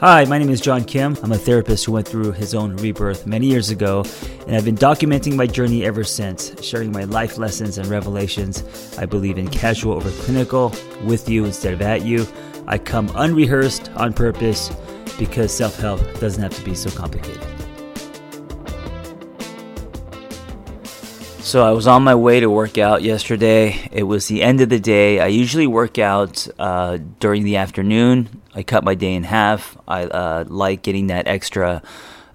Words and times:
Hi, 0.00 0.24
my 0.24 0.38
name 0.38 0.48
is 0.48 0.62
John 0.62 0.84
Kim. 0.84 1.14
I'm 1.22 1.32
a 1.32 1.36
therapist 1.36 1.84
who 1.84 1.92
went 1.92 2.08
through 2.08 2.32
his 2.32 2.54
own 2.54 2.74
rebirth 2.76 3.26
many 3.26 3.48
years 3.48 3.68
ago, 3.68 4.02
and 4.46 4.56
I've 4.56 4.64
been 4.64 4.74
documenting 4.74 5.36
my 5.36 5.46
journey 5.46 5.84
ever 5.84 6.04
since, 6.04 6.54
sharing 6.64 6.90
my 6.90 7.04
life 7.04 7.36
lessons 7.36 7.76
and 7.76 7.86
revelations. 7.86 8.96
I 8.96 9.04
believe 9.04 9.36
in 9.36 9.46
casual 9.48 9.92
over 9.92 10.10
clinical, 10.22 10.74
with 11.04 11.28
you 11.28 11.44
instead 11.44 11.74
of 11.74 11.82
at 11.82 12.00
you. 12.00 12.26
I 12.66 12.78
come 12.78 13.12
unrehearsed 13.14 13.90
on 13.90 14.14
purpose 14.14 14.74
because 15.18 15.52
self 15.54 15.78
help 15.78 16.00
doesn't 16.18 16.42
have 16.42 16.54
to 16.54 16.64
be 16.64 16.74
so 16.74 16.88
complicated. 16.88 17.59
So 21.50 21.66
I 21.66 21.72
was 21.72 21.88
on 21.88 22.04
my 22.04 22.14
way 22.14 22.38
to 22.38 22.48
work 22.48 22.78
out 22.78 23.02
yesterday. 23.02 23.88
It 23.90 24.04
was 24.04 24.28
the 24.28 24.40
end 24.40 24.60
of 24.60 24.68
the 24.68 24.78
day. 24.78 25.18
I 25.18 25.26
usually 25.26 25.66
work 25.66 25.98
out 25.98 26.46
uh, 26.60 26.98
during 27.18 27.42
the 27.42 27.56
afternoon. 27.56 28.40
I 28.54 28.62
cut 28.62 28.84
my 28.84 28.94
day 28.94 29.14
in 29.14 29.24
half. 29.24 29.76
I 29.88 30.04
uh, 30.04 30.44
like 30.46 30.82
getting 30.82 31.08
that 31.08 31.26
extra 31.26 31.82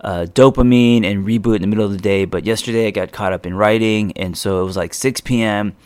uh, 0.01 0.25
dopamine 0.29 1.05
and 1.05 1.25
reboot 1.25 1.55
in 1.55 1.61
the 1.61 1.67
middle 1.67 1.85
of 1.85 1.93
the 1.93 1.97
day. 1.97 2.25
But 2.25 2.43
yesterday 2.45 2.87
I 2.87 2.91
got 2.91 3.13
caught 3.13 3.31
up 3.31 3.45
in 3.45 3.53
writing, 3.55 4.11
and 4.17 4.37
so 4.37 4.61
it 4.61 4.65
was 4.65 4.75
like 4.75 4.93
6 4.93 5.21
p.m. 5.21 5.77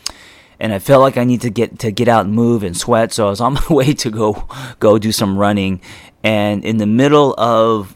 And 0.58 0.72
I 0.72 0.80
felt 0.80 1.00
like 1.00 1.16
I 1.16 1.22
need 1.22 1.42
to 1.42 1.50
get 1.50 1.78
to 1.78 1.92
get 1.92 2.08
out 2.08 2.24
and 2.24 2.34
move 2.34 2.64
and 2.64 2.76
sweat. 2.76 3.12
So 3.12 3.28
I 3.28 3.30
was 3.30 3.40
on 3.40 3.54
my 3.54 3.66
way 3.70 3.94
to 3.94 4.10
go 4.10 4.48
go 4.80 4.98
do 4.98 5.12
some 5.12 5.38
running, 5.38 5.82
and 6.24 6.64
in 6.64 6.78
the 6.78 6.86
middle 6.86 7.36
of 7.38 7.94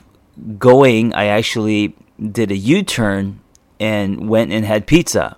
going, 0.60 1.12
I 1.12 1.24
actually 1.24 1.96
did 2.20 2.52
a 2.52 2.56
U-turn 2.56 3.40
and 3.80 4.28
went 4.28 4.52
and 4.52 4.64
had 4.64 4.86
pizza. 4.86 5.36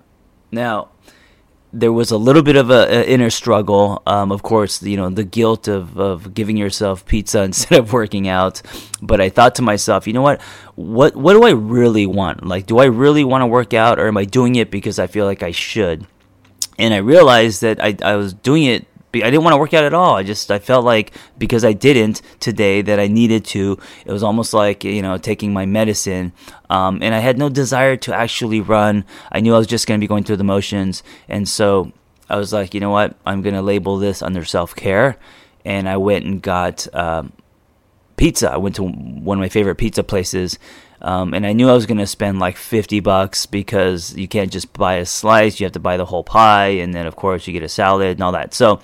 Now, 0.51 0.89
there 1.73 1.91
was 1.91 2.11
a 2.11 2.17
little 2.17 2.41
bit 2.41 2.55
of 2.55 2.69
an 2.69 3.03
inner 3.05 3.29
struggle. 3.29 4.01
Um, 4.05 4.31
of 4.31 4.41
course, 4.41 4.81
you 4.81 4.97
know, 4.97 5.09
the 5.09 5.23
guilt 5.23 5.67
of, 5.67 5.99
of 5.99 6.33
giving 6.33 6.57
yourself 6.57 7.05
pizza 7.05 7.41
instead 7.43 7.79
of 7.79 7.93
working 7.93 8.27
out. 8.27 8.61
But 9.01 9.21
I 9.21 9.29
thought 9.29 9.55
to 9.55 9.61
myself, 9.61 10.07
you 10.07 10.13
know 10.13 10.21
what? 10.21 10.41
What 10.75 11.15
what 11.15 11.33
do 11.33 11.43
I 11.43 11.51
really 11.51 12.05
want? 12.05 12.45
Like, 12.45 12.65
do 12.65 12.79
I 12.79 12.85
really 12.85 13.23
want 13.23 13.41
to 13.41 13.47
work 13.47 13.73
out, 13.73 13.99
or 13.99 14.07
am 14.07 14.17
I 14.17 14.25
doing 14.25 14.55
it 14.55 14.71
because 14.71 14.99
I 14.99 15.07
feel 15.07 15.25
like 15.25 15.43
I 15.43 15.51
should? 15.51 16.05
And 16.79 16.93
I 16.93 16.97
realized 16.97 17.61
that 17.61 17.83
I, 17.83 17.97
I 18.03 18.15
was 18.15 18.33
doing 18.33 18.63
it 18.63 18.85
I 19.23 19.29
didn't 19.29 19.43
want 19.43 19.53
to 19.53 19.57
work 19.57 19.73
out 19.73 19.83
at 19.83 19.93
all. 19.93 20.15
I 20.15 20.23
just 20.23 20.51
I 20.51 20.59
felt 20.59 20.85
like 20.85 21.13
because 21.37 21.63
I 21.63 21.73
didn't 21.73 22.21
today 22.39 22.81
that 22.81 22.99
I 22.99 23.07
needed 23.07 23.45
to. 23.45 23.77
It 24.05 24.11
was 24.11 24.23
almost 24.23 24.53
like 24.53 24.83
you 24.83 25.01
know 25.01 25.17
taking 25.17 25.53
my 25.53 25.65
medicine, 25.65 26.33
um, 26.69 26.99
and 27.01 27.13
I 27.13 27.19
had 27.19 27.37
no 27.37 27.49
desire 27.49 27.97
to 27.97 28.13
actually 28.13 28.61
run. 28.61 29.05
I 29.31 29.39
knew 29.39 29.55
I 29.55 29.57
was 29.57 29.67
just 29.67 29.87
going 29.87 29.99
to 29.99 30.03
be 30.03 30.07
going 30.07 30.23
through 30.23 30.37
the 30.37 30.43
motions, 30.43 31.03
and 31.27 31.47
so 31.47 31.91
I 32.29 32.37
was 32.37 32.51
like, 32.51 32.73
you 32.73 32.79
know 32.79 32.91
what, 32.91 33.15
I'm 33.25 33.41
going 33.41 33.55
to 33.55 33.61
label 33.61 33.97
this 33.97 34.21
under 34.21 34.43
self 34.43 34.75
care, 34.75 35.17
and 35.63 35.87
I 35.87 35.97
went 35.97 36.25
and 36.25 36.41
got 36.41 36.93
um, 36.93 37.31
pizza. 38.17 38.51
I 38.51 38.57
went 38.57 38.75
to 38.75 38.83
one 38.83 39.37
of 39.37 39.41
my 39.41 39.49
favorite 39.49 39.75
pizza 39.75 40.03
places. 40.03 40.59
Um, 41.01 41.33
and 41.33 41.45
I 41.45 41.53
knew 41.53 41.69
I 41.69 41.73
was 41.73 41.85
going 41.85 41.99
to 41.99 42.07
spend 42.07 42.39
like 42.39 42.57
50 42.57 42.99
bucks 43.01 43.45
because 43.45 44.15
you 44.15 44.27
can't 44.27 44.51
just 44.51 44.73
buy 44.73 44.95
a 44.95 45.05
slice, 45.05 45.59
you 45.59 45.65
have 45.65 45.73
to 45.73 45.79
buy 45.79 45.97
the 45.97 46.05
whole 46.05 46.23
pie, 46.23 46.67
and 46.67 46.93
then 46.93 47.05
of 47.05 47.15
course 47.15 47.45
you 47.45 47.53
get 47.53 47.63
a 47.63 47.69
salad 47.69 48.17
and 48.17 48.23
all 48.23 48.31
that. 48.31 48.53
So 48.53 48.81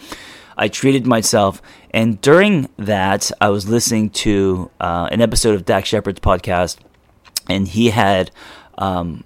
I 0.58 0.68
treated 0.68 1.08
myself, 1.08 1.62
and 1.92 2.22
during 2.22 2.70
that, 2.78 3.32
I 3.42 3.50
was 3.50 3.68
listening 3.68 4.12
to 4.12 4.70
uh, 4.80 5.10
an 5.12 5.22
episode 5.22 5.56
of 5.56 5.66
Dax 5.66 5.90
Shepard's 5.90 6.20
podcast, 6.20 6.78
and 7.50 7.68
he 7.68 7.90
had. 7.90 8.32
Um, 8.76 9.24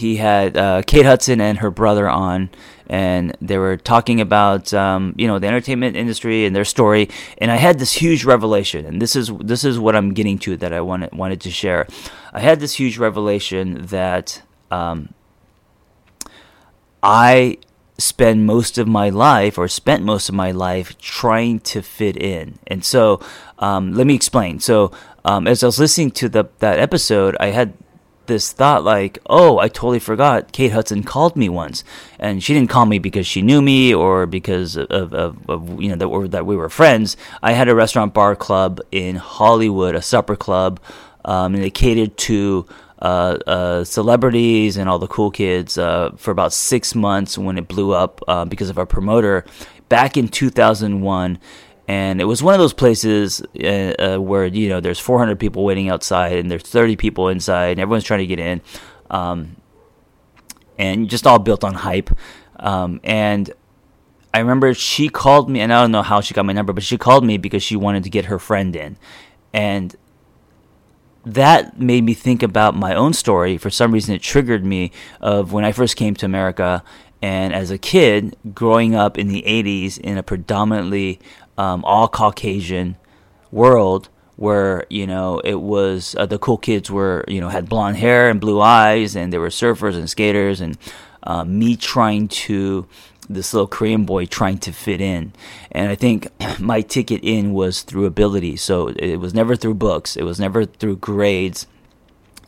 he 0.00 0.16
had 0.16 0.56
uh, 0.56 0.82
Kate 0.86 1.04
Hudson 1.04 1.40
and 1.40 1.58
her 1.58 1.70
brother 1.70 2.08
on, 2.08 2.50
and 2.88 3.36
they 3.40 3.58
were 3.58 3.76
talking 3.76 4.20
about 4.20 4.72
um, 4.74 5.14
you 5.16 5.28
know 5.28 5.38
the 5.38 5.46
entertainment 5.46 5.96
industry 5.96 6.46
and 6.46 6.56
their 6.56 6.64
story. 6.64 7.08
And 7.38 7.50
I 7.50 7.56
had 7.56 7.78
this 7.78 7.92
huge 7.92 8.24
revelation, 8.24 8.86
and 8.86 9.00
this 9.00 9.14
is 9.14 9.30
this 9.38 9.62
is 9.62 9.78
what 9.78 9.94
I'm 9.94 10.14
getting 10.14 10.38
to 10.40 10.56
that 10.56 10.72
I 10.72 10.80
wanted 10.80 11.12
wanted 11.12 11.40
to 11.42 11.50
share. 11.50 11.86
I 12.32 12.40
had 12.40 12.60
this 12.60 12.74
huge 12.74 12.98
revelation 12.98 13.86
that 13.86 14.42
um, 14.70 15.12
I 17.02 17.58
spend 17.98 18.46
most 18.46 18.78
of 18.78 18.88
my 18.88 19.10
life 19.10 19.58
or 19.58 19.68
spent 19.68 20.02
most 20.02 20.30
of 20.30 20.34
my 20.34 20.50
life 20.50 20.96
trying 20.98 21.60
to 21.60 21.82
fit 21.82 22.16
in. 22.16 22.58
And 22.66 22.82
so 22.82 23.20
um, 23.58 23.92
let 23.92 24.06
me 24.06 24.14
explain. 24.14 24.58
So 24.60 24.90
um, 25.24 25.46
as 25.46 25.62
I 25.62 25.66
was 25.66 25.78
listening 25.78 26.10
to 26.12 26.28
the 26.28 26.44
that 26.60 26.78
episode, 26.78 27.36
I 27.38 27.48
had 27.48 27.74
this 28.30 28.52
thought 28.52 28.84
like, 28.84 29.18
oh, 29.26 29.58
I 29.58 29.68
totally 29.68 29.98
forgot. 29.98 30.52
Kate 30.52 30.72
Hudson 30.72 31.02
called 31.02 31.36
me 31.36 31.48
once, 31.48 31.84
and 32.18 32.42
she 32.42 32.54
didn't 32.54 32.70
call 32.70 32.86
me 32.86 32.98
because 32.98 33.26
she 33.26 33.42
knew 33.42 33.60
me 33.60 33.92
or 33.92 34.24
because 34.24 34.76
of, 34.76 35.12
of, 35.12 35.50
of 35.50 35.82
you 35.82 35.90
know 35.90 35.96
that, 35.96 36.06
or 36.06 36.28
that 36.28 36.46
we 36.46 36.56
were 36.56 36.70
friends. 36.70 37.16
I 37.42 37.52
had 37.52 37.68
a 37.68 37.74
restaurant 37.74 38.14
bar 38.14 38.36
club 38.36 38.80
in 38.90 39.16
Hollywood, 39.16 39.94
a 39.94 40.00
supper 40.00 40.36
club, 40.36 40.80
um, 41.26 41.54
and 41.54 41.62
they 41.62 41.70
catered 41.70 42.16
to. 42.16 42.66
Uh, 43.02 43.38
uh, 43.46 43.82
celebrities 43.82 44.76
and 44.76 44.86
all 44.86 44.98
the 44.98 45.06
cool 45.06 45.30
kids 45.30 45.78
uh, 45.78 46.10
for 46.18 46.32
about 46.32 46.52
six 46.52 46.94
months 46.94 47.38
when 47.38 47.56
it 47.56 47.66
blew 47.66 47.92
up 47.92 48.20
uh, 48.28 48.44
because 48.44 48.68
of 48.68 48.76
our 48.76 48.84
promoter 48.84 49.42
back 49.88 50.18
in 50.18 50.28
2001 50.28 51.38
and 51.90 52.20
it 52.20 52.24
was 52.24 52.40
one 52.40 52.54
of 52.54 52.60
those 52.60 52.72
places 52.72 53.42
uh, 53.60 53.94
uh, 53.98 54.18
where 54.18 54.46
you 54.46 54.68
know 54.68 54.78
there's 54.78 55.00
400 55.00 55.40
people 55.40 55.64
waiting 55.64 55.88
outside 55.88 56.36
and 56.36 56.48
there's 56.48 56.62
30 56.62 56.94
people 56.94 57.28
inside 57.28 57.72
and 57.72 57.80
everyone's 57.80 58.04
trying 58.04 58.20
to 58.20 58.28
get 58.28 58.38
in. 58.38 58.62
Um, 59.10 59.56
and 60.78 61.10
just 61.10 61.26
all 61.26 61.40
built 61.40 61.64
on 61.64 61.74
hype. 61.74 62.10
Um, 62.60 63.00
and 63.02 63.50
i 64.32 64.38
remember 64.38 64.72
she 64.72 65.08
called 65.08 65.50
me 65.50 65.58
and 65.58 65.72
i 65.72 65.80
don't 65.80 65.90
know 65.90 66.02
how 66.02 66.20
she 66.20 66.34
got 66.34 66.46
my 66.46 66.52
number 66.52 66.72
but 66.72 66.84
she 66.84 66.96
called 66.96 67.24
me 67.24 67.36
because 67.36 67.64
she 67.64 67.74
wanted 67.74 68.04
to 68.04 68.10
get 68.10 68.26
her 68.26 68.38
friend 68.38 68.76
in. 68.76 68.96
And 69.52 69.96
that 71.26 71.80
made 71.80 72.04
me 72.04 72.14
think 72.14 72.44
about 72.44 72.76
my 72.76 72.94
own 72.94 73.14
story. 73.14 73.58
For 73.58 73.68
some 73.68 73.90
reason 73.90 74.14
it 74.14 74.22
triggered 74.22 74.64
me 74.64 74.92
of 75.20 75.52
when 75.52 75.64
i 75.64 75.72
first 75.72 75.96
came 75.96 76.14
to 76.14 76.26
america. 76.26 76.84
And 77.22 77.52
as 77.52 77.70
a 77.70 77.76
kid 77.76 78.36
growing 78.54 78.94
up 78.94 79.18
in 79.18 79.28
the 79.28 79.42
80s 79.42 79.98
in 79.98 80.16
a 80.16 80.22
predominantly 80.22 81.20
um, 81.58 81.84
all 81.84 82.08
Caucasian 82.08 82.96
world 83.50 84.08
where 84.36 84.86
you 84.88 85.06
know 85.06 85.38
it 85.40 85.60
was 85.60 86.14
uh, 86.18 86.24
the 86.24 86.38
cool 86.38 86.56
kids 86.56 86.90
were 86.90 87.24
you 87.28 87.40
know 87.40 87.50
had 87.50 87.68
blonde 87.68 87.98
hair 87.98 88.30
and 88.30 88.40
blue 88.40 88.60
eyes 88.60 89.14
and 89.14 89.32
they 89.32 89.38
were 89.38 89.48
surfers 89.48 89.94
and 89.94 90.08
skaters 90.08 90.62
and 90.62 90.78
uh, 91.24 91.44
me 91.44 91.76
trying 91.76 92.26
to 92.26 92.86
this 93.28 93.52
little 93.52 93.66
Korean 93.66 94.06
boy 94.06 94.24
trying 94.24 94.56
to 94.58 94.72
fit 94.72 95.00
in 95.00 95.34
and 95.72 95.90
I 95.90 95.94
think 95.94 96.28
my 96.58 96.80
ticket 96.80 97.20
in 97.22 97.52
was 97.52 97.82
through 97.82 98.06
ability 98.06 98.56
so 98.56 98.88
it 98.88 99.16
was 99.16 99.34
never 99.34 99.56
through 99.56 99.74
books 99.74 100.16
it 100.16 100.22
was 100.22 100.40
never 100.40 100.64
through 100.64 100.96
grades 100.96 101.66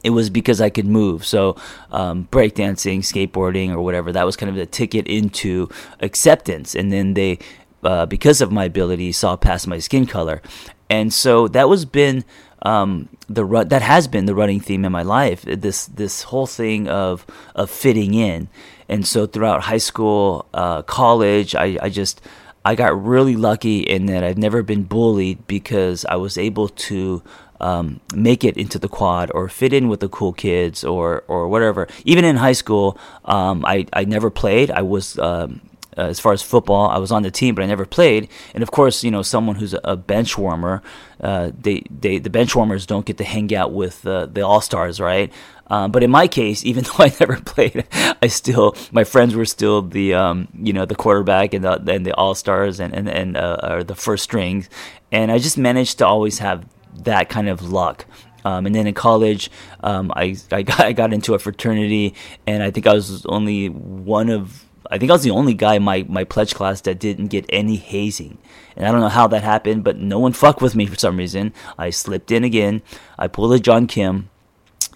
it 0.02 0.10
was 0.10 0.30
because 0.30 0.60
I 0.60 0.68
could 0.68 0.86
move. 0.86 1.24
So, 1.24 1.56
um, 1.90 2.28
breakdancing, 2.30 3.00
skateboarding, 3.00 3.70
or 3.70 3.82
whatever, 3.82 4.10
that 4.12 4.26
was 4.26 4.36
kind 4.36 4.50
of 4.50 4.56
the 4.56 4.66
ticket 4.66 5.06
into 5.06 5.68
acceptance. 6.00 6.74
And 6.74 6.92
then 6.92 7.14
they 7.14 7.38
uh, 7.82 8.06
because 8.06 8.40
of 8.40 8.52
my 8.52 8.64
ability, 8.64 9.12
saw 9.12 9.36
past 9.36 9.66
my 9.66 9.78
skin 9.78 10.06
color, 10.06 10.42
and 10.88 11.12
so 11.12 11.48
that 11.48 11.68
was 11.68 11.84
been 11.84 12.24
um, 12.62 13.08
the 13.28 13.44
that 13.64 13.82
has 13.82 14.08
been 14.08 14.26
the 14.26 14.34
running 14.34 14.60
theme 14.60 14.84
in 14.84 14.92
my 14.92 15.02
life. 15.02 15.42
This 15.42 15.86
this 15.86 16.22
whole 16.22 16.46
thing 16.46 16.88
of 16.88 17.26
of 17.54 17.70
fitting 17.70 18.14
in, 18.14 18.48
and 18.88 19.06
so 19.06 19.26
throughout 19.26 19.62
high 19.62 19.78
school, 19.78 20.46
uh, 20.54 20.82
college, 20.82 21.54
I, 21.54 21.78
I 21.82 21.88
just 21.88 22.20
I 22.64 22.74
got 22.74 23.02
really 23.02 23.36
lucky 23.36 23.80
in 23.80 24.06
that 24.06 24.22
I've 24.22 24.38
never 24.38 24.62
been 24.62 24.84
bullied 24.84 25.46
because 25.46 26.04
I 26.04 26.16
was 26.16 26.38
able 26.38 26.68
to 26.68 27.22
um, 27.60 28.00
make 28.14 28.44
it 28.44 28.56
into 28.56 28.78
the 28.78 28.88
quad 28.88 29.30
or 29.34 29.48
fit 29.48 29.72
in 29.72 29.88
with 29.88 30.00
the 30.00 30.08
cool 30.08 30.32
kids 30.32 30.84
or 30.84 31.24
or 31.26 31.48
whatever. 31.48 31.88
Even 32.04 32.24
in 32.24 32.36
high 32.36 32.52
school, 32.52 32.96
um, 33.24 33.64
I 33.66 33.86
I 33.92 34.04
never 34.04 34.30
played. 34.30 34.70
I 34.70 34.82
was 34.82 35.18
um, 35.18 35.60
uh, 35.96 36.02
as 36.02 36.20
far 36.20 36.32
as 36.32 36.42
football. 36.42 36.88
I 36.88 36.98
was 36.98 37.12
on 37.12 37.22
the 37.22 37.30
team, 37.30 37.54
but 37.54 37.62
I 37.62 37.66
never 37.66 37.86
played. 37.86 38.28
And 38.54 38.62
of 38.62 38.70
course, 38.70 39.04
you 39.04 39.10
know, 39.10 39.22
someone 39.22 39.56
who's 39.56 39.74
a, 39.84 39.96
bench 39.96 40.36
warmer, 40.36 40.82
uh, 41.20 41.52
they, 41.58 41.84
they, 41.90 42.18
the 42.18 42.30
bench 42.30 42.56
warmers 42.56 42.86
don't 42.86 43.06
get 43.06 43.18
to 43.18 43.24
hang 43.24 43.54
out 43.54 43.72
with 43.72 44.06
uh, 44.06 44.26
the 44.26 44.42
all 44.42 44.60
stars, 44.60 45.00
right? 45.00 45.32
Um, 45.68 45.90
but 45.90 46.02
in 46.02 46.10
my 46.10 46.28
case, 46.28 46.64
even 46.66 46.84
though 46.84 47.04
I 47.04 47.12
never 47.18 47.40
played, 47.40 47.86
I 48.20 48.26
still 48.26 48.76
my 48.92 49.04
friends 49.04 49.34
were 49.34 49.46
still 49.46 49.82
the 49.82 50.14
um, 50.14 50.48
you 50.54 50.72
know 50.72 50.84
the 50.84 50.94
quarterback 50.94 51.54
and 51.54 51.64
the 51.64 51.82
and 51.90 52.04
the 52.04 52.14
all 52.14 52.34
stars 52.34 52.78
and 52.78 52.94
and 52.94 53.08
and 53.08 53.36
uh, 53.36 53.56
or 53.62 53.84
the 53.84 53.94
first 53.94 54.24
strings, 54.24 54.68
and 55.10 55.32
I 55.32 55.38
just 55.38 55.56
managed 55.56 55.98
to 55.98 56.06
always 56.06 56.38
have 56.38 56.66
that 57.04 57.28
kind 57.28 57.48
of 57.48 57.72
luck. 57.72 58.04
Um, 58.44 58.66
and 58.66 58.74
then 58.74 58.86
in 58.86 58.94
college, 58.94 59.50
um, 59.82 60.12
I 60.14 60.36
I 60.50 60.62
got, 60.62 60.80
I 60.88 60.92
got 60.92 61.12
into 61.12 61.34
a 61.34 61.38
fraternity, 61.38 62.14
and 62.46 62.62
I 62.62 62.70
think 62.70 62.86
I 62.86 62.92
was 62.92 63.24
only 63.26 63.68
one 63.68 64.28
of 64.28 64.64
I 64.92 64.98
think 64.98 65.10
I 65.10 65.14
was 65.14 65.22
the 65.22 65.30
only 65.30 65.54
guy 65.54 65.76
in 65.76 65.82
my, 65.82 66.04
my 66.06 66.24
pledge 66.24 66.54
class 66.54 66.82
that 66.82 66.98
didn't 66.98 67.28
get 67.28 67.46
any 67.48 67.76
hazing. 67.76 68.36
And 68.76 68.86
I 68.86 68.92
don't 68.92 69.00
know 69.00 69.08
how 69.08 69.26
that 69.28 69.42
happened, 69.42 69.84
but 69.84 69.96
no 69.96 70.18
one 70.18 70.34
fucked 70.34 70.60
with 70.60 70.74
me 70.74 70.84
for 70.84 70.96
some 70.96 71.16
reason. 71.16 71.54
I 71.78 71.88
slipped 71.88 72.30
in 72.30 72.44
again. 72.44 72.82
I 73.18 73.28
pulled 73.28 73.54
a 73.54 73.58
John 73.58 73.86
Kim. 73.86 74.28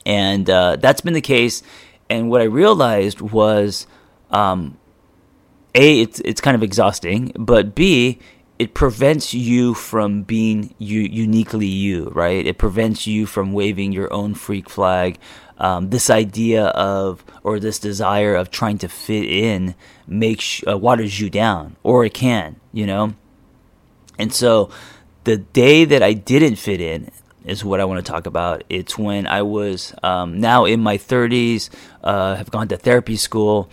And 0.05 0.51
uh, 0.51 0.77
that's 0.77 1.01
been 1.01 1.15
the 1.15 1.23
case. 1.23 1.63
And 2.11 2.29
what 2.29 2.43
I 2.43 2.45
realized 2.45 3.23
was 3.23 3.87
um, 4.31 4.77
A, 5.75 6.03
it's, 6.03 6.21
it's 6.27 6.43
kind 6.43 6.55
of 6.55 6.63
exhausting, 6.63 7.33
but 7.35 7.75
B, 7.75 8.19
it 8.59 8.73
prevents 8.73 9.35
you 9.35 9.75
from 9.75 10.23
being 10.23 10.75
uniquely 10.79 11.67
you, 11.67 12.11
right? 12.15 12.47
It 12.47 12.57
prevents 12.57 13.07
you 13.07 13.27
from 13.27 13.53
waving 13.53 13.93
your 13.93 14.13
own 14.13 14.35
freak 14.35 14.71
flag. 14.71 15.19
Um, 15.59 15.91
this 15.91 16.11
idea 16.11 16.67
of 16.67 17.25
or 17.43 17.61
this 17.61 17.79
desire 17.79 18.35
of 18.35 18.51
trying 18.51 18.79
to 18.79 18.89
fit 18.89 19.25
in 19.25 19.75
makes 20.07 20.63
uh, 20.67 20.77
waters 20.77 21.21
you 21.21 21.31
down, 21.31 21.77
or 21.83 22.05
it 22.05 22.15
can, 22.15 22.61
you 22.73 22.87
know. 22.87 23.15
And 24.19 24.33
so, 24.33 24.71
the 25.25 25.39
day 25.39 25.85
that 25.85 26.03
I 26.03 26.13
didn't 26.13 26.57
fit 26.57 26.81
in 26.81 27.11
is 27.45 27.65
what 27.65 27.81
I 27.81 27.85
want 27.85 28.05
to 28.05 28.11
talk 28.11 28.27
about. 28.27 28.65
It's 28.69 28.99
when 28.99 29.27
I 29.27 29.43
was 29.43 29.95
um, 30.03 30.41
now 30.41 30.65
in 30.65 30.81
my 30.81 30.99
30s, 30.99 31.71
uh, 32.03 32.37
have 32.37 32.51
gone 32.51 32.69
to 32.69 32.77
therapy 32.77 33.17
school, 33.17 33.71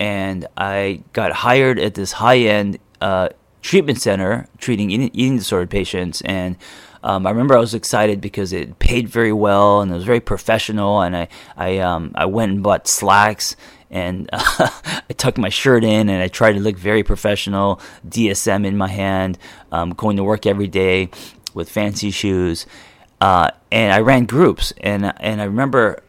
and 0.00 0.46
I 0.56 1.02
got 1.12 1.32
hired 1.32 1.78
at 1.78 1.94
this 1.94 2.12
high 2.12 2.38
end 2.38 2.78
uh, 3.00 3.28
treatment 3.62 4.00
center 4.00 4.46
treating 4.58 4.90
eating, 4.90 5.10
eating 5.12 5.36
disorder 5.38 5.66
patients. 5.66 6.20
And 6.22 6.56
um, 7.02 7.26
I 7.26 7.30
remember 7.30 7.56
I 7.56 7.60
was 7.60 7.74
excited 7.74 8.20
because 8.20 8.52
it 8.52 8.78
paid 8.78 9.08
very 9.08 9.32
well 9.32 9.80
and 9.80 9.90
it 9.90 9.94
was 9.94 10.04
very 10.04 10.20
professional. 10.20 11.00
And 11.00 11.16
I 11.16 11.28
I 11.56 11.78
um, 11.78 12.12
I 12.14 12.26
went 12.26 12.52
and 12.52 12.62
bought 12.62 12.88
slacks 12.88 13.56
and 13.90 14.28
uh, 14.32 14.42
I 15.08 15.12
tucked 15.16 15.38
my 15.38 15.48
shirt 15.48 15.84
in 15.84 16.08
and 16.08 16.22
I 16.22 16.28
tried 16.28 16.54
to 16.54 16.60
look 16.60 16.76
very 16.76 17.02
professional, 17.02 17.80
DSM 18.06 18.66
in 18.66 18.76
my 18.76 18.88
hand, 18.88 19.38
um, 19.72 19.90
going 19.90 20.16
to 20.16 20.24
work 20.24 20.46
every 20.46 20.68
day 20.68 21.10
with 21.54 21.70
fancy 21.70 22.10
shoes. 22.10 22.66
Uh, 23.20 23.50
and 23.72 23.92
I 23.92 24.00
ran 24.00 24.26
groups, 24.26 24.72
and 24.80 25.12
and 25.20 25.40
I 25.40 25.44
remember 25.44 26.02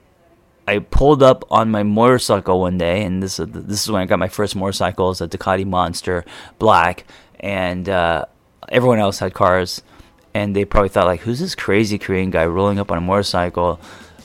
I 0.67 0.77
pulled 0.77 1.23
up 1.23 1.43
on 1.49 1.71
my 1.71 1.81
motorcycle 1.81 2.59
one 2.59 2.77
day, 2.77 3.03
and 3.03 3.23
this 3.23 3.37
this 3.37 3.83
is 3.83 3.89
when 3.89 4.01
I 4.01 4.05
got 4.05 4.19
my 4.19 4.27
first 4.27 4.55
motorcycle, 4.55 5.07
it 5.07 5.09
was 5.09 5.21
a 5.21 5.27
Ducati 5.27 5.65
Monster 5.65 6.23
Black, 6.59 7.05
and 7.39 7.87
uh, 7.87 8.25
everyone 8.69 8.99
else 8.99 9.19
had 9.19 9.33
cars, 9.33 9.81
and 10.33 10.55
they 10.55 10.65
probably 10.65 10.89
thought 10.89 11.05
like, 11.05 11.21
who's 11.21 11.39
this 11.39 11.55
crazy 11.55 11.97
Korean 11.97 12.29
guy 12.29 12.45
rolling 12.45 12.79
up 12.79 12.91
on 12.91 12.97
a 12.97 13.01
motorcycle? 13.01 13.79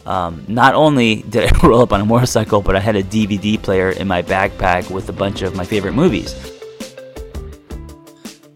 Um, 0.06 0.44
not 0.48 0.74
only 0.74 1.22
did 1.22 1.52
I 1.52 1.58
roll 1.66 1.80
up 1.80 1.92
on 1.92 2.00
a 2.00 2.04
motorcycle, 2.04 2.60
but 2.60 2.76
I 2.76 2.80
had 2.80 2.96
a 2.96 3.02
DVD 3.02 3.60
player 3.60 3.90
in 3.90 4.06
my 4.06 4.22
backpack 4.22 4.90
with 4.90 5.08
a 5.08 5.12
bunch 5.12 5.42
of 5.42 5.56
my 5.56 5.64
favorite 5.64 5.92
movies. 5.92 6.34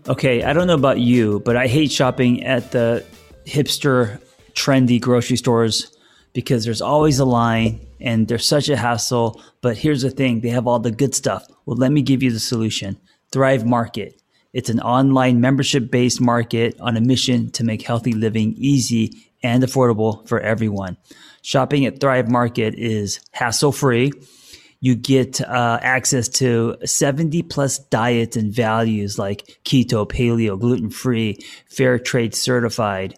Okay, 0.08 0.42
I 0.42 0.52
don't 0.52 0.66
know 0.66 0.74
about 0.74 1.00
you, 1.00 1.40
but 1.40 1.56
I 1.56 1.66
hate 1.66 1.92
shopping 1.92 2.44
at 2.44 2.70
the 2.72 3.04
hipster, 3.44 4.20
trendy 4.54 5.00
grocery 5.00 5.36
stores 5.36 5.94
because 6.32 6.64
there's 6.64 6.80
always 6.80 7.18
a 7.18 7.24
line 7.24 7.80
and 8.00 8.28
there's 8.28 8.46
such 8.46 8.68
a 8.68 8.76
hassle. 8.76 9.40
But 9.60 9.76
here's 9.76 10.02
the 10.02 10.10
thing 10.10 10.40
they 10.40 10.48
have 10.50 10.66
all 10.66 10.78
the 10.78 10.90
good 10.90 11.14
stuff. 11.14 11.46
Well, 11.66 11.76
let 11.76 11.92
me 11.92 12.02
give 12.02 12.22
you 12.22 12.30
the 12.30 12.40
solution 12.40 12.98
Thrive 13.32 13.66
Market. 13.66 14.20
It's 14.52 14.70
an 14.70 14.80
online 14.80 15.40
membership 15.40 15.90
based 15.90 16.20
market 16.20 16.76
on 16.80 16.96
a 16.96 17.00
mission 17.00 17.50
to 17.52 17.64
make 17.64 17.82
healthy 17.82 18.12
living 18.12 18.54
easy 18.56 19.12
and 19.42 19.62
affordable 19.62 20.26
for 20.26 20.40
everyone. 20.40 20.96
Shopping 21.42 21.84
at 21.84 22.00
Thrive 22.00 22.30
Market 22.30 22.74
is 22.74 23.20
hassle 23.32 23.72
free. 23.72 24.12
You 24.80 24.94
get 24.94 25.40
uh, 25.40 25.78
access 25.82 26.28
to 26.28 26.76
70 26.84 27.42
plus 27.42 27.78
diets 27.78 28.36
and 28.36 28.52
values 28.52 29.18
like 29.18 29.58
keto, 29.64 30.08
paleo, 30.08 30.58
gluten 30.58 30.90
free, 30.90 31.38
fair 31.66 31.98
trade 31.98 32.34
certified, 32.34 33.16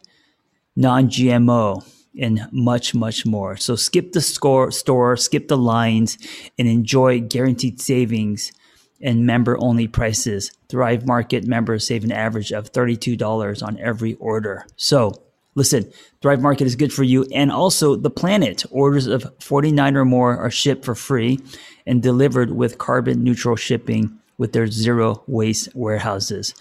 non 0.75 1.09
GMO, 1.09 1.85
and 2.19 2.49
much, 2.51 2.95
much 2.95 3.25
more. 3.25 3.57
So 3.57 3.77
skip 3.77 4.13
the 4.13 4.21
score, 4.21 4.71
store, 4.71 5.17
skip 5.17 5.49
the 5.49 5.59
lines, 5.59 6.19
and 6.59 6.67
enjoy 6.67 7.21
guaranteed 7.21 7.81
savings 7.81 8.53
and 9.01 9.27
member 9.27 9.59
only 9.61 9.89
prices. 9.89 10.53
Thrive 10.69 11.07
Market 11.07 11.47
members 11.47 11.87
save 11.87 12.05
an 12.05 12.13
average 12.13 12.53
of 12.53 12.73
$32 12.73 13.67
on 13.67 13.79
every 13.79 14.15
order. 14.15 14.67
So 14.77 15.23
listen, 15.55 15.91
Thrive 16.21 16.41
Market 16.41 16.67
is 16.67 16.77
good 16.77 16.93
for 16.93 17.03
you 17.03 17.25
and 17.33 17.51
also 17.51 17.97
the 17.97 18.11
planet. 18.11 18.65
Orders 18.71 19.07
of 19.07 19.33
49 19.41 19.97
or 19.97 20.05
more 20.05 20.37
are 20.37 20.51
shipped 20.51 20.85
for 20.85 20.95
free 20.95 21.39
and 21.87 22.03
delivered 22.03 22.53
with 22.53 22.79
carbon 22.79 23.25
neutral 23.25 23.57
shipping 23.57 24.19
with 24.39 24.53
their 24.53 24.67
zero 24.67 25.23
waste 25.27 25.75
warehouses. 25.75 26.55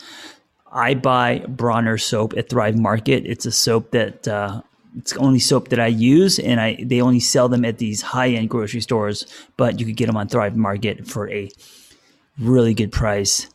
I 0.72 0.94
buy 0.94 1.40
Bronner 1.48 1.98
soap 1.98 2.36
at 2.38 2.50
Thrive 2.50 2.78
Market. 2.78 3.26
It's 3.26 3.46
a 3.46 3.52
soap 3.52 3.92
that 3.92 4.28
uh, 4.28 4.62
it's 4.98 5.14
the 5.14 5.20
only 5.20 5.40
soap 5.40 5.70
that 5.70 5.80
I 5.80 5.88
use, 5.88 6.40
and 6.40 6.60
I 6.60 6.78
they 6.84 7.02
only 7.02 7.20
sell 7.20 7.50
them 7.50 7.66
at 7.66 7.78
these 7.78 8.02
high 8.02 8.30
end 8.30 8.50
grocery 8.50 8.82
stores. 8.82 9.26
But 9.58 9.80
you 9.80 9.86
could 9.86 9.96
get 9.96 10.08
them 10.08 10.18
on 10.18 10.28
Thrive 10.28 10.56
Market 10.56 11.08
for 11.08 11.30
a 11.32 11.50
really 12.40 12.74
good 12.74 12.92
price. 12.92 13.48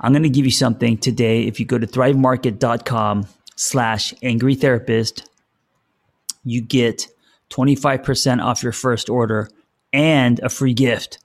I'm 0.00 0.12
going 0.12 0.22
to 0.24 0.28
give 0.28 0.44
you 0.44 0.50
something 0.50 0.98
today. 0.98 1.42
If 1.42 1.60
you 1.60 1.66
go 1.66 1.78
to 1.78 1.86
thrivemarket.com 1.86 3.26
slash 3.56 4.14
angry 4.22 4.54
therapist, 4.54 5.28
you 6.44 6.60
get 6.60 7.06
25% 7.50 8.42
off 8.42 8.62
your 8.62 8.72
first 8.72 9.08
order 9.08 9.48
and 9.92 10.40
a 10.40 10.48
free 10.48 10.74
gift. 10.74 11.18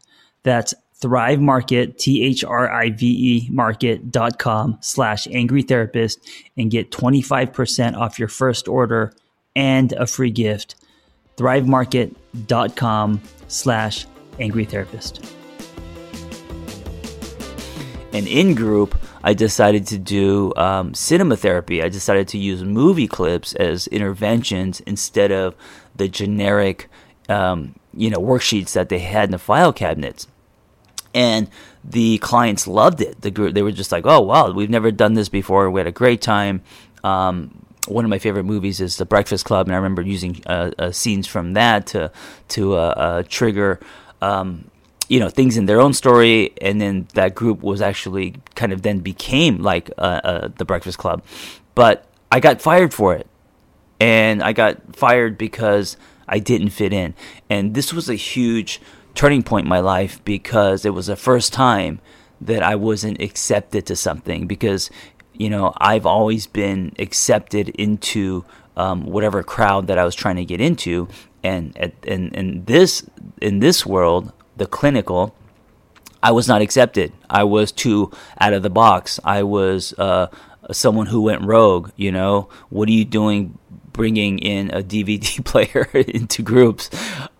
That's 0.44 0.74
Thrive 1.00 1.40
Market, 1.40 2.00
T 2.00 2.24
H 2.24 2.44
R 2.44 2.72
I 2.72 2.90
V 2.90 3.06
E 3.06 3.50
market.com 3.52 4.80
slash 4.82 5.28
angry 5.28 5.62
therapist 5.62 6.20
and 6.56 6.72
get 6.72 6.92
25% 6.92 7.96
off 7.96 8.18
your 8.18 8.28
first 8.28 8.68
order 8.68 9.14
and 9.56 9.92
a 9.94 10.08
free 10.08 10.32
gift. 10.32 10.76
ThriveMarket.com 11.38 13.22
slash 13.48 14.06
angry 14.40 14.66
therapist. 14.66 15.37
And 18.18 18.28
in 18.28 18.56
group, 18.56 19.00
I 19.24 19.36
decided 19.36 19.86
to 19.88 20.00
do 20.00 20.52
um, 20.56 20.96
cinema 20.96 21.38
therapy. 21.38 21.84
I 21.84 21.90
decided 21.90 22.28
to 22.30 22.40
use 22.40 22.64
movie 22.64 23.08
clips 23.08 23.54
as 23.54 23.86
interventions 23.88 24.80
instead 24.82 25.32
of 25.32 25.54
the 25.96 26.08
generic, 26.08 26.90
um, 27.30 27.76
you 27.94 28.10
know, 28.10 28.18
worksheets 28.18 28.74
that 28.74 28.90
they 28.90 28.98
had 28.98 29.26
in 29.26 29.32
the 29.32 29.38
file 29.38 29.72
cabinets 29.72 30.26
and 31.14 31.48
the 31.84 32.18
clients 32.18 32.68
loved 32.68 33.02
it. 33.02 33.22
The 33.22 33.32
group 33.32 33.54
they 33.54 33.62
were 33.62 33.72
just 33.72 33.92
like, 33.92 34.06
"Oh 34.06 34.22
wow, 34.22 34.52
we've 34.52 34.70
never 34.70 34.92
done 34.92 35.14
this 35.14 35.30
before. 35.30 35.70
We 35.70 35.80
had 35.80 35.88
a 35.88 35.92
great 35.92 36.22
time." 36.22 36.62
Um, 37.04 37.66
one 37.88 38.04
of 38.04 38.10
my 38.10 38.20
favorite 38.20 38.44
movies 38.44 38.82
is 38.82 38.98
The 38.98 39.06
Breakfast 39.06 39.46
Club, 39.46 39.68
and 39.68 39.74
I 39.74 39.78
remember 39.78 40.02
using 40.02 40.42
uh, 40.46 40.72
uh, 40.78 40.92
scenes 40.92 41.28
from 41.28 41.54
that 41.54 41.88
to 41.88 42.12
to 42.50 42.74
uh, 42.74 42.78
uh 42.78 43.24
trigger. 43.28 43.80
Um, 44.22 44.70
you 45.08 45.20
know 45.20 45.30
things 45.30 45.58
in 45.58 45.66
their 45.66 45.80
own 45.80 45.94
story, 45.94 46.54
and 46.62 46.82
then 46.82 47.08
that 47.14 47.36
group 47.36 47.62
was 47.62 47.82
actually 47.82 48.36
kind 48.56 48.74
of 48.74 48.82
then 48.82 49.00
became 49.00 49.62
like 49.62 49.90
uh, 49.98 50.22
uh, 50.24 50.48
the 50.58 50.66
Breakfast 50.66 50.98
Club, 50.98 51.24
but 51.76 52.06
I 52.32 52.40
got 52.40 52.62
fired 52.62 52.94
for 52.94 53.16
it, 53.16 53.28
and 54.00 54.44
I 54.44 54.54
got 54.54 54.96
fired 54.96 55.38
because 55.38 55.98
I 56.28 56.40
didn't 56.40 56.70
fit 56.70 56.94
in, 56.94 57.14
and 57.50 57.74
this 57.74 57.94
was 57.94 58.10
a 58.10 58.16
huge 58.16 58.82
turning 59.16 59.44
point 59.44 59.66
in 59.66 59.70
my 59.70 59.80
life 59.80 60.24
because 60.26 60.86
it 60.86 60.94
was 60.94 61.08
the 61.08 61.16
first 61.16 61.52
time 61.52 62.00
that 62.40 62.62
I 62.62 62.76
wasn't 62.76 63.20
accepted 63.20 63.86
to 63.88 63.96
something 63.96 64.46
because 64.46 64.92
you 65.34 65.50
know 65.50 65.74
I've 65.78 66.06
always 66.06 66.48
been 66.48 66.94
accepted 67.00 67.70
into 67.70 68.46
um, 68.78 69.06
whatever 69.06 69.44
crowd 69.44 69.88
that 69.88 69.98
I 69.98 70.06
was 70.06 70.16
trying 70.16 70.36
to 70.38 70.46
get 70.46 70.62
into. 70.62 71.10
And 71.44 71.76
at, 71.78 71.94
and 72.06 72.66
this 72.66 73.10
in 73.42 73.60
this 73.60 73.86
world 73.86 74.32
the 74.58 74.68
clinical 74.68 75.36
I 76.22 76.32
was 76.32 76.48
not 76.48 76.62
accepted 76.62 77.14
I 77.30 77.44
was 77.44 77.72
too 77.72 78.12
out 78.40 78.54
of 78.54 78.64
the 78.64 78.70
box 78.70 79.20
I 79.24 79.44
was 79.44 79.94
uh, 79.98 80.28
someone 80.72 81.08
who 81.08 81.22
went 81.22 81.44
rogue 81.44 81.92
you 81.96 82.12
know 82.12 82.50
what 82.70 82.90
are 82.90 82.94
you 82.94 83.06
doing 83.06 83.58
bringing 83.98 84.38
in 84.40 84.70
a 84.70 84.82
DVD 84.82 85.44
player 85.52 85.90
into 85.94 86.42
groups 86.42 86.90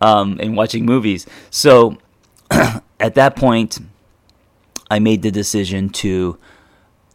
um, 0.02 0.36
and 0.40 0.54
watching 0.56 0.84
movies. 0.84 1.24
So 1.48 1.96
at 2.50 3.14
that 3.14 3.36
point, 3.36 3.78
I 4.90 4.98
made 4.98 5.22
the 5.22 5.30
decision 5.30 5.88
to 5.90 6.36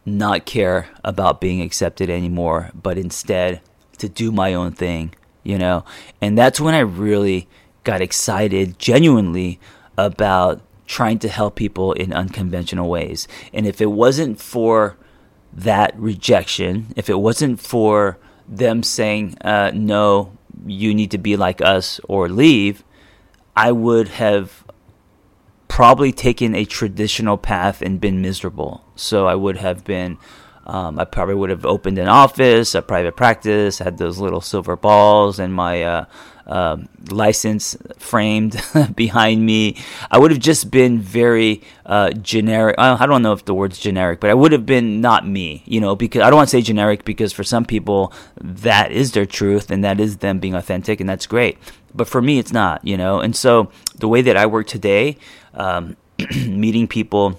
not 0.06 0.46
care 0.46 0.88
about 1.04 1.40
being 1.40 1.60
accepted 1.60 2.10
anymore, 2.10 2.70
but 2.74 2.98
instead 2.98 3.60
to 3.98 4.08
do 4.08 4.32
my 4.32 4.54
own 4.54 4.72
thing, 4.72 5.14
you 5.42 5.58
know? 5.58 5.84
And 6.20 6.36
that's 6.36 6.60
when 6.60 6.74
I 6.74 6.80
really 6.80 7.48
got 7.84 8.00
excited 8.00 8.78
genuinely 8.78 9.60
about 9.96 10.60
trying 10.86 11.18
to 11.18 11.28
help 11.28 11.56
people 11.56 11.92
in 11.92 12.12
unconventional 12.12 12.88
ways. 12.88 13.26
And 13.52 13.66
if 13.66 13.80
it 13.80 13.90
wasn't 13.90 14.40
for 14.40 14.96
that 15.52 15.98
rejection, 15.98 16.92
if 16.96 17.08
it 17.08 17.18
wasn't 17.18 17.60
for 17.60 18.18
them 18.48 18.82
saying, 18.82 19.36
uh, 19.40 19.70
no, 19.74 20.36
you 20.66 20.94
need 20.94 21.10
to 21.12 21.18
be 21.18 21.36
like 21.36 21.60
us 21.62 22.00
or 22.08 22.28
leave, 22.28 22.84
I 23.56 23.72
would 23.72 24.08
have 24.08 24.64
probably 25.68 26.12
taken 26.12 26.54
a 26.54 26.64
traditional 26.64 27.36
path 27.36 27.82
and 27.82 28.00
been 28.00 28.20
miserable. 28.20 28.84
So 28.94 29.26
I 29.26 29.34
would 29.34 29.56
have 29.56 29.84
been, 29.84 30.18
um, 30.66 30.98
I 30.98 31.04
probably 31.04 31.34
would 31.34 31.50
have 31.50 31.64
opened 31.64 31.98
an 31.98 32.08
office, 32.08 32.74
a 32.74 32.82
private 32.82 33.16
practice, 33.16 33.78
had 33.78 33.98
those 33.98 34.18
little 34.18 34.40
silver 34.40 34.76
balls 34.76 35.38
and 35.38 35.54
my, 35.54 35.82
uh, 35.82 36.04
um, 36.46 36.88
license 37.10 37.76
framed 37.98 38.60
behind 38.94 39.44
me. 39.44 39.76
I 40.10 40.18
would 40.18 40.30
have 40.30 40.40
just 40.40 40.70
been 40.70 41.00
very 41.00 41.62
uh, 41.86 42.10
generic. 42.10 42.76
I 42.78 43.06
don't 43.06 43.22
know 43.22 43.32
if 43.32 43.44
the 43.44 43.54
word's 43.54 43.78
generic, 43.78 44.20
but 44.20 44.30
I 44.30 44.34
would 44.34 44.52
have 44.52 44.66
been 44.66 45.00
not 45.00 45.26
me, 45.26 45.62
you 45.66 45.80
know, 45.80 45.96
because 45.96 46.22
I 46.22 46.30
don't 46.30 46.36
want 46.36 46.48
to 46.48 46.56
say 46.56 46.62
generic 46.62 47.04
because 47.04 47.32
for 47.32 47.44
some 47.44 47.64
people 47.64 48.12
that 48.40 48.92
is 48.92 49.12
their 49.12 49.26
truth 49.26 49.70
and 49.70 49.84
that 49.84 50.00
is 50.00 50.18
them 50.18 50.38
being 50.38 50.54
authentic 50.54 51.00
and 51.00 51.08
that's 51.08 51.26
great. 51.26 51.58
But 51.94 52.08
for 52.08 52.20
me, 52.20 52.38
it's 52.38 52.52
not, 52.52 52.84
you 52.84 52.96
know. 52.96 53.20
And 53.20 53.36
so 53.36 53.70
the 53.96 54.08
way 54.08 54.20
that 54.22 54.36
I 54.36 54.46
work 54.46 54.66
today, 54.66 55.16
um, 55.54 55.96
meeting 56.46 56.88
people 56.88 57.38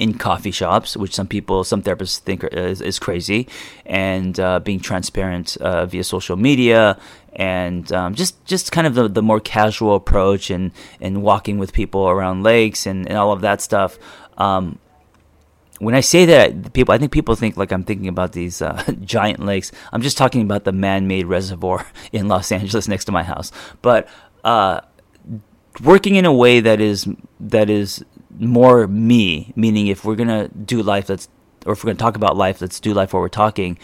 in 0.00 0.14
coffee 0.14 0.50
shops, 0.50 0.96
which 0.96 1.14
some 1.14 1.28
people, 1.28 1.62
some 1.62 1.82
therapists 1.82 2.18
think 2.18 2.42
is, 2.52 2.80
is 2.80 2.98
crazy, 2.98 3.46
and 3.84 4.40
uh, 4.40 4.58
being 4.58 4.80
transparent 4.80 5.58
uh, 5.58 5.84
via 5.84 6.02
social 6.02 6.36
media, 6.36 6.98
and 7.34 7.92
um, 7.92 8.14
just 8.14 8.42
just 8.46 8.72
kind 8.72 8.86
of 8.86 8.94
the, 8.94 9.08
the 9.08 9.22
more 9.22 9.40
casual 9.40 9.94
approach, 9.94 10.50
and 10.50 10.72
and 11.02 11.22
walking 11.22 11.58
with 11.58 11.74
people 11.74 12.08
around 12.08 12.42
lakes 12.42 12.86
and, 12.86 13.06
and 13.06 13.18
all 13.18 13.30
of 13.30 13.42
that 13.42 13.60
stuff. 13.60 13.98
Um, 14.38 14.78
when 15.80 15.94
I 15.94 16.00
say 16.00 16.24
that, 16.26 16.72
people, 16.72 16.94
I 16.94 16.98
think 16.98 17.12
people 17.12 17.34
think 17.34 17.58
like 17.58 17.70
I'm 17.70 17.84
thinking 17.84 18.08
about 18.08 18.32
these 18.32 18.62
uh, 18.62 18.82
giant 19.04 19.44
lakes. 19.44 19.70
I'm 19.92 20.00
just 20.00 20.16
talking 20.16 20.40
about 20.42 20.64
the 20.64 20.72
man-made 20.72 21.26
reservoir 21.26 21.86
in 22.12 22.26
Los 22.26 22.50
Angeles 22.50 22.88
next 22.88 23.04
to 23.04 23.12
my 23.12 23.22
house. 23.22 23.52
But 23.82 24.08
uh, 24.44 24.80
working 25.82 26.16
in 26.16 26.24
a 26.24 26.32
way 26.32 26.60
that 26.60 26.80
is 26.80 27.06
that 27.38 27.68
is 27.68 28.02
more 28.38 28.86
me, 28.86 29.52
meaning 29.56 29.86
if 29.86 30.04
we're 30.04 30.16
gonna 30.16 30.48
do 30.48 30.82
life, 30.82 31.08
let's 31.08 31.28
or 31.66 31.72
if 31.72 31.84
we're 31.84 31.88
gonna 31.88 31.98
talk 31.98 32.16
about 32.16 32.36
life, 32.36 32.60
let's 32.60 32.80
do 32.80 32.94
life 32.94 33.12
while 33.12 33.22
we're 33.22 33.28
talking. 33.28 33.78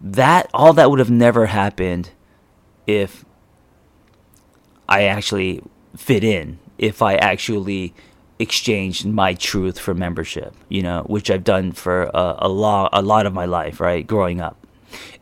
That 0.00 0.48
all 0.54 0.72
that 0.74 0.90
would 0.90 0.98
have 0.98 1.10
never 1.10 1.46
happened 1.46 2.10
if 2.86 3.24
I 4.88 5.04
actually 5.04 5.62
fit 5.96 6.24
in, 6.24 6.58
if 6.78 7.02
I 7.02 7.16
actually 7.16 7.94
exchanged 8.38 9.04
my 9.04 9.34
truth 9.34 9.78
for 9.78 9.94
membership, 9.94 10.54
you 10.68 10.82
know, 10.82 11.02
which 11.06 11.30
I've 11.30 11.44
done 11.44 11.72
for 11.72 12.04
a, 12.14 12.36
a 12.38 12.48
lot 12.48 12.90
a 12.92 13.02
lot 13.02 13.26
of 13.26 13.34
my 13.34 13.44
life, 13.44 13.80
right, 13.80 14.06
growing 14.06 14.40
up. 14.40 14.66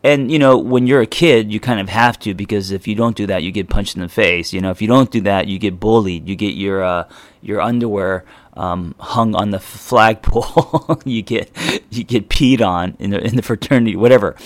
And 0.04 0.30
you 0.30 0.38
know, 0.38 0.56
when 0.58 0.86
you're 0.86 1.00
a 1.00 1.06
kid, 1.06 1.52
you 1.52 1.58
kind 1.58 1.80
of 1.80 1.88
have 1.88 2.18
to 2.20 2.34
because 2.34 2.70
if 2.70 2.86
you 2.86 2.94
don't 2.94 3.16
do 3.16 3.26
that, 3.26 3.42
you 3.42 3.50
get 3.50 3.68
punched 3.68 3.96
in 3.96 4.02
the 4.02 4.08
face. 4.08 4.52
You 4.52 4.60
know, 4.60 4.70
if 4.70 4.80
you 4.80 4.88
don't 4.88 5.10
do 5.10 5.20
that, 5.22 5.48
you 5.48 5.58
get 5.58 5.80
bullied. 5.80 6.28
You 6.28 6.36
get 6.36 6.54
your 6.54 6.84
uh, 6.84 7.08
your 7.42 7.60
underwear 7.60 8.24
um, 8.56 8.94
hung 8.98 9.34
on 9.34 9.50
the 9.50 9.60
flagpole. 9.60 11.00
you 11.04 11.22
get 11.22 11.50
you 11.90 12.04
get 12.04 12.28
peed 12.28 12.60
on 12.60 12.96
in 12.98 13.10
the 13.10 13.22
in 13.24 13.36
the 13.36 13.42
fraternity, 13.42 13.96
whatever. 13.96 14.36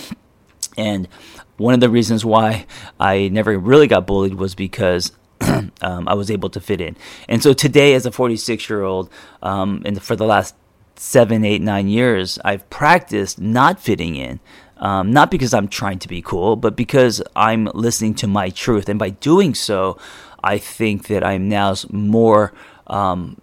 And 0.77 1.07
one 1.57 1.73
of 1.73 1.79
the 1.79 1.89
reasons 1.89 2.25
why 2.25 2.65
I 2.99 3.27
never 3.29 3.57
really 3.57 3.87
got 3.87 4.07
bullied 4.07 4.35
was 4.35 4.55
because 4.55 5.11
um, 5.41 6.07
I 6.07 6.13
was 6.13 6.31
able 6.31 6.49
to 6.51 6.59
fit 6.59 6.81
in. 6.81 6.97
And 7.27 7.43
so 7.43 7.53
today, 7.53 7.93
as 7.93 8.05
a 8.05 8.11
46 8.11 8.69
year 8.69 8.83
old, 8.83 9.09
um, 9.41 9.81
and 9.85 10.01
for 10.01 10.15
the 10.15 10.25
last 10.25 10.55
seven, 10.95 11.43
eight, 11.43 11.61
nine 11.61 11.87
years, 11.87 12.39
I've 12.43 12.69
practiced 12.69 13.39
not 13.39 13.79
fitting 13.79 14.15
in. 14.15 14.39
Um, 14.77 15.11
not 15.11 15.29
because 15.29 15.53
I'm 15.53 15.67
trying 15.67 15.99
to 15.99 16.07
be 16.07 16.23
cool, 16.23 16.55
but 16.55 16.75
because 16.75 17.21
I'm 17.35 17.65
listening 17.65 18.15
to 18.15 18.27
my 18.27 18.49
truth. 18.49 18.89
And 18.89 18.97
by 18.97 19.11
doing 19.11 19.53
so, 19.53 19.99
I 20.43 20.57
think 20.57 21.07
that 21.07 21.23
I'm 21.23 21.47
now 21.47 21.75
more 21.91 22.51
um, 22.87 23.37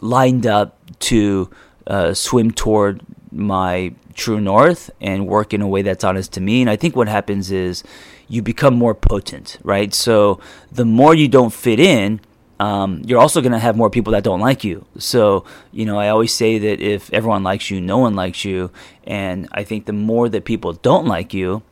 lined 0.00 0.46
up 0.46 0.78
to 1.00 1.50
uh, 1.86 2.14
swim 2.14 2.50
toward 2.50 3.02
my 3.30 3.92
true 4.14 4.40
north 4.40 4.90
and 5.00 5.26
work 5.26 5.54
in 5.54 5.62
a 5.62 5.68
way 5.68 5.82
that's 5.82 6.04
honest 6.04 6.32
to 6.34 6.40
me. 6.40 6.60
And 6.60 6.70
I 6.70 6.76
think 6.76 6.96
what 6.96 7.08
happens 7.08 7.50
is 7.50 7.84
you 8.28 8.42
become 8.42 8.74
more 8.74 8.94
potent, 8.94 9.58
right? 9.62 9.94
So 9.94 10.40
the 10.70 10.84
more 10.84 11.14
you 11.14 11.28
don't 11.28 11.52
fit 11.52 11.80
in, 11.80 12.20
um, 12.60 13.02
you're 13.06 13.20
also 13.20 13.40
going 13.40 13.52
to 13.52 13.58
have 13.58 13.76
more 13.76 13.88
people 13.88 14.12
that 14.12 14.24
don't 14.24 14.40
like 14.40 14.64
you. 14.64 14.84
So, 14.98 15.44
you 15.70 15.86
know, 15.86 15.98
I 15.98 16.08
always 16.08 16.34
say 16.34 16.58
that 16.58 16.80
if 16.80 17.12
everyone 17.12 17.44
likes 17.44 17.70
you, 17.70 17.80
no 17.80 17.98
one 17.98 18.14
likes 18.14 18.44
you. 18.44 18.70
And 19.04 19.48
I 19.52 19.62
think 19.62 19.86
the 19.86 19.92
more 19.92 20.28
that 20.28 20.44
people 20.44 20.72
don't 20.72 21.06
like 21.06 21.32
you, 21.32 21.62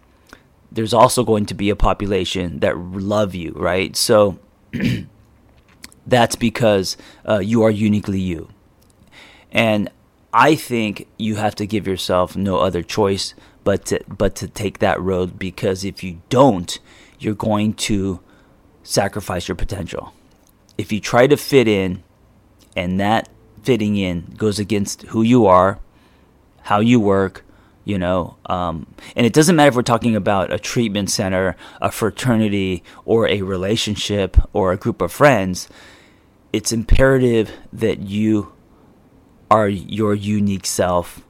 there's 0.71 0.95
also 0.95 1.25
going 1.25 1.47
to 1.47 1.54
be 1.54 1.71
a 1.71 1.76
population 1.76 2.61
that 2.61 2.78
love 2.78 3.35
you, 3.35 3.52
right? 3.56 3.97
So 3.97 4.38
that's 6.06 6.36
because 6.36 6.96
uh, 7.28 7.38
you 7.38 7.62
are 7.62 7.70
uniquely 7.70 8.20
you. 8.20 8.48
And 9.52 9.90
I 10.32 10.54
think 10.54 11.08
you 11.18 11.36
have 11.36 11.54
to 11.56 11.66
give 11.66 11.86
yourself 11.86 12.36
no 12.36 12.58
other 12.58 12.82
choice 12.82 13.34
but 13.64 13.86
to, 13.86 14.00
but 14.06 14.34
to 14.36 14.48
take 14.48 14.78
that 14.78 15.00
road 15.00 15.38
because 15.38 15.84
if 15.84 16.04
you 16.04 16.20
don't, 16.28 16.78
you're 17.18 17.34
going 17.34 17.75
to 17.75 18.20
sacrifice 18.82 19.48
your 19.48 19.56
potential 19.56 20.12
if 20.78 20.92
you 20.92 21.00
try 21.00 21.26
to 21.26 21.36
fit 21.36 21.68
in 21.68 22.02
and 22.75 23.00
that 23.00 23.28
fitting 23.62 23.96
in 23.96 24.34
goes 24.36 24.58
against 24.58 25.02
who 25.02 25.22
you 25.22 25.46
are, 25.46 25.78
how 26.62 26.80
you 26.80 27.00
work, 27.00 27.44
you 27.84 27.98
know, 27.98 28.36
um, 28.46 28.86
and 29.14 29.26
it 29.26 29.32
doesn't 29.32 29.56
matter 29.56 29.68
if 29.68 29.75
we're 29.76 29.82
talking 29.82 30.16
about 30.16 30.52
a 30.52 30.58
treatment 30.58 31.10
center, 31.10 31.56
a 31.80 31.90
fraternity, 31.90 32.82
or 33.04 33.28
a 33.28 33.42
relationship 33.42 34.36
or 34.52 34.72
a 34.72 34.76
group 34.76 35.00
of 35.00 35.12
friends. 35.12 35.68
It's 36.56 36.72
imperative 36.72 37.52
that 37.70 37.98
you 38.00 38.50
are 39.50 39.68
your 39.68 40.14
unique 40.14 40.64
self 40.64 41.20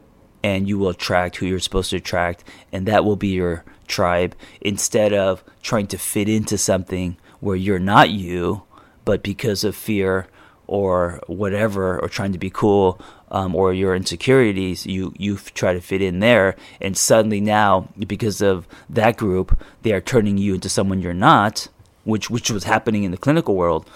and 0.45 0.69
you 0.69 0.79
will 0.79 0.91
attract 0.91 1.35
who 1.35 1.47
you're 1.47 1.59
supposed 1.59 1.91
to 1.91 1.97
attract, 1.97 2.45
and 2.71 2.87
that 2.87 3.05
will 3.05 3.17
be 3.17 3.31
your 3.31 3.65
tribe 3.89 4.37
instead 4.61 5.13
of 5.13 5.43
trying 5.63 5.89
to 5.89 5.99
fit 5.99 6.29
into 6.29 6.57
something 6.57 7.17
where 7.41 7.57
you're 7.57 7.81
not 7.81 8.11
you 8.11 8.63
but 9.05 9.25
because 9.25 9.65
of 9.65 9.75
fear 9.75 10.29
or 10.69 11.21
whatever, 11.27 11.99
or 11.99 12.09
trying 12.09 12.31
to 12.31 12.39
be 12.39 12.49
cool, 12.49 13.01
um, 13.33 13.57
or 13.57 13.75
your 13.75 13.97
insecurities, 13.97 14.87
you 14.87 15.13
you 15.19 15.39
try 15.39 15.73
to 15.73 15.81
fit 15.81 16.03
in 16.03 16.21
there, 16.21 16.55
and 16.81 16.97
suddenly 16.97 17.41
now, 17.41 17.89
because 17.99 18.41
of 18.41 18.69
that 18.89 19.17
group, 19.17 19.59
they 19.83 19.93
are 19.93 20.01
turning 20.01 20.39
you 20.39 20.55
into 20.55 20.69
someone 20.69 21.03
you're 21.03 21.13
not, 21.13 21.67
which 22.05 22.31
which 22.31 22.49
was 22.49 22.63
happening 22.63 23.03
in 23.03 23.11
the 23.11 23.17
clinical 23.17 23.57
world. 23.57 23.91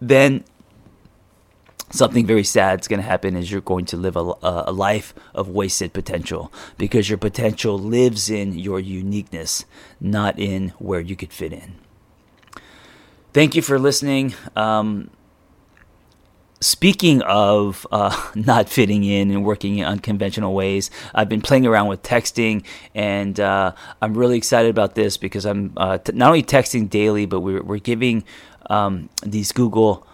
Then 0.00 0.44
something 1.90 2.26
very 2.26 2.44
sad 2.44 2.80
is 2.80 2.88
going 2.88 3.00
to 3.00 3.06
happen 3.06 3.36
is 3.36 3.50
you're 3.50 3.60
going 3.60 3.84
to 3.84 3.96
live 3.96 4.16
a, 4.16 4.34
a, 4.42 4.72
life 4.72 5.12
of 5.34 5.48
wasted 5.48 5.92
potential 5.92 6.52
because 6.78 7.08
your 7.08 7.18
potential 7.18 7.76
lives 7.76 8.30
in 8.30 8.56
your 8.56 8.78
uniqueness, 8.78 9.64
not 10.00 10.38
in 10.38 10.68
where 10.78 11.00
you 11.00 11.16
could 11.16 11.32
fit 11.32 11.52
in 11.52 11.80
thank 13.32 13.54
you 13.54 13.62
for 13.62 13.78
listening. 13.78 14.34
Um, 14.56 15.10
speaking 16.60 17.22
of 17.22 17.86
uh, 17.90 18.30
not 18.34 18.68
fitting 18.68 19.04
in 19.04 19.30
and 19.30 19.44
working 19.44 19.78
in 19.78 19.86
unconventional 19.86 20.54
ways, 20.54 20.90
I've 21.14 21.28
been 21.28 21.40
playing 21.42 21.66
around 21.66 21.88
with 21.88 22.02
texting, 22.02 22.64
and 22.94 23.38
uh, 23.38 23.72
I'm 24.02 24.14
really 24.14 24.36
excited 24.36 24.70
about 24.70 24.94
this 24.94 25.16
because 25.16 25.46
I'm 25.46 25.72
uh, 25.76 25.98
t- 25.98 26.12
not 26.12 26.28
only 26.28 26.42
texting 26.42 26.88
daily, 26.88 27.26
but 27.26 27.40
we're, 27.40 27.62
we're 27.62 27.78
giving 27.78 28.24
um, 28.70 29.10
these 29.22 29.52
Google 29.52 30.06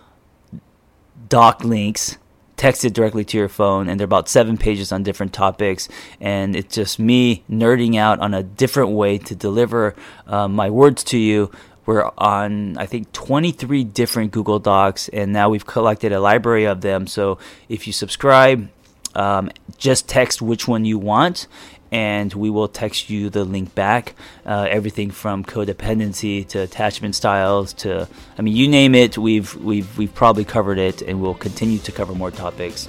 Doc 1.28 1.62
links 1.62 2.16
texted 2.56 2.94
directly 2.94 3.24
to 3.24 3.36
your 3.36 3.48
phone 3.48 3.88
and 3.88 4.00
they're 4.00 4.06
about 4.06 4.28
seven 4.28 4.56
pages 4.56 4.90
on 4.90 5.02
different 5.02 5.32
topics 5.32 5.88
and 6.20 6.56
it's 6.56 6.74
just 6.74 6.98
me 6.98 7.44
nerding 7.50 7.96
out 7.96 8.18
on 8.18 8.32
a 8.32 8.42
different 8.42 8.90
way 8.90 9.18
to 9.18 9.34
deliver 9.34 9.94
uh, 10.26 10.48
my 10.48 10.70
words 10.70 11.04
to 11.04 11.18
you 11.18 11.50
we're 11.86 12.10
on, 12.18 12.76
I 12.76 12.86
think, 12.86 13.12
23 13.12 13.84
different 13.84 14.32
Google 14.32 14.58
Docs, 14.58 15.08
and 15.10 15.32
now 15.32 15.48
we've 15.48 15.64
collected 15.64 16.12
a 16.12 16.18
library 16.18 16.64
of 16.64 16.80
them. 16.80 17.06
So 17.06 17.38
if 17.68 17.86
you 17.86 17.92
subscribe, 17.92 18.68
um, 19.14 19.50
just 19.78 20.08
text 20.08 20.42
which 20.42 20.66
one 20.66 20.84
you 20.84 20.98
want, 20.98 21.46
and 21.90 22.32
we 22.34 22.50
will 22.50 22.68
text 22.68 23.10
you 23.10 23.30
the 23.30 23.44
link 23.44 23.74
back. 23.74 24.14
Uh, 24.44 24.66
everything 24.70 25.10
from 25.10 25.44
codependency 25.44 26.46
to 26.48 26.60
attachment 26.60 27.14
styles 27.14 27.72
to, 27.74 28.08
I 28.38 28.42
mean, 28.42 28.56
you 28.56 28.68
name 28.68 28.94
it, 28.94 29.16
we've 29.18 29.54
we've 29.56 29.96
we've 29.98 30.14
probably 30.14 30.44
covered 30.44 30.78
it, 30.78 31.02
and 31.02 31.20
we'll 31.20 31.34
continue 31.34 31.78
to 31.78 31.92
cover 31.92 32.14
more 32.14 32.30
topics. 32.30 32.88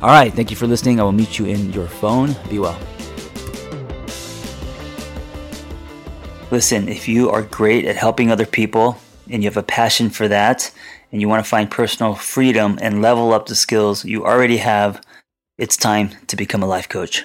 All 0.00 0.08
right, 0.08 0.32
thank 0.32 0.50
you 0.50 0.56
for 0.56 0.66
listening. 0.66 0.98
I 0.98 1.04
will 1.04 1.12
meet 1.12 1.38
you 1.38 1.46
in 1.46 1.72
your 1.72 1.86
phone. 1.86 2.34
Be 2.48 2.58
well. 2.58 2.78
Listen, 6.50 6.88
if 6.88 7.08
you 7.08 7.30
are 7.30 7.42
great 7.42 7.86
at 7.86 7.96
helping 7.96 8.30
other 8.30 8.44
people 8.44 8.98
and 9.30 9.42
you 9.42 9.48
have 9.48 9.56
a 9.56 9.62
passion 9.62 10.10
for 10.10 10.28
that 10.28 10.70
and 11.10 11.20
you 11.20 11.28
want 11.28 11.42
to 11.42 11.48
find 11.48 11.70
personal 11.70 12.14
freedom 12.14 12.78
and 12.82 13.00
level 13.00 13.32
up 13.32 13.46
the 13.46 13.54
skills 13.54 14.04
you 14.04 14.26
already 14.26 14.58
have, 14.58 15.00
it's 15.56 15.78
time 15.78 16.10
to 16.26 16.36
become 16.36 16.62
a 16.62 16.66
life 16.66 16.88
coach. 16.88 17.24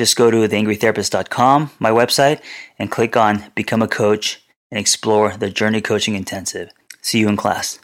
Just 0.00 0.16
go 0.16 0.30
to 0.30 0.48
theangrytherapist.com, 0.48 1.72
my 1.78 1.90
website, 1.90 2.40
and 2.78 2.90
click 2.90 3.18
on 3.18 3.52
Become 3.54 3.82
a 3.82 3.86
Coach 3.86 4.42
and 4.70 4.80
explore 4.80 5.36
the 5.36 5.50
Journey 5.50 5.82
Coaching 5.82 6.14
Intensive. 6.14 6.70
See 7.02 7.18
you 7.18 7.28
in 7.28 7.36
class. 7.36 7.79